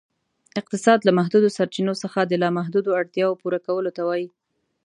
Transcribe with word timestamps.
اقتصاد، 0.61 0.99
له 1.07 1.11
محدودو 1.19 1.53
سرچینو 1.57 1.93
څخه 2.03 2.19
د 2.25 2.33
لا 2.41 2.49
محدودو 2.57 2.95
اړتیاوو 2.99 3.39
پوره 3.41 3.59
کولو 3.67 3.91
ته 3.97 4.01
وایي. 4.07 4.27